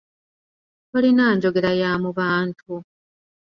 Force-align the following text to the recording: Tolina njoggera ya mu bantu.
Tolina 0.89 1.25
njoggera 1.35 1.71
ya 1.81 1.91
mu 2.03 2.11
bantu. 2.17 2.73